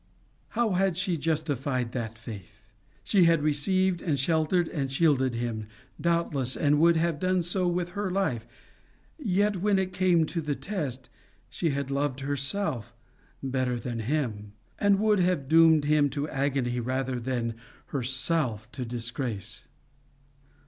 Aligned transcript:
How 0.57 0.71
had 0.71 0.97
she 0.97 1.15
justified 1.15 1.91
that 1.91 2.17
faith? 2.17 2.63
She 3.03 3.25
had 3.25 3.43
received, 3.43 4.01
and 4.01 4.17
sheltered, 4.17 4.67
and 4.69 4.91
shielded 4.91 5.35
him, 5.35 5.67
doubtless, 6.01 6.57
and 6.57 6.79
would 6.79 6.97
have 6.97 7.19
done 7.19 7.43
so 7.43 7.67
with 7.67 7.89
her 7.89 8.09
life, 8.09 8.47
yet, 9.19 9.57
when 9.57 9.77
it 9.77 9.93
came 9.93 10.25
to 10.25 10.41
the 10.41 10.55
test, 10.55 11.07
she 11.51 11.69
had 11.69 11.91
loved 11.91 12.21
herself 12.21 12.95
better 13.43 13.79
than 13.79 13.99
him, 13.99 14.53
and 14.79 14.97
would 14.97 15.19
have 15.19 15.47
doomed 15.47 15.85
him 15.85 16.09
to 16.09 16.27
agony 16.29 16.79
rather 16.79 17.19
than 17.19 17.53
herself 17.89 18.71
to 18.71 18.83
disgrace. 18.83 19.67